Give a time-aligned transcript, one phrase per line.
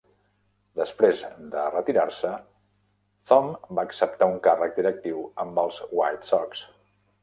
[0.79, 1.21] Després
[1.51, 2.33] de retirar-se,
[3.33, 6.71] Thome va acceptar un càrrec directiu amb els White Sox.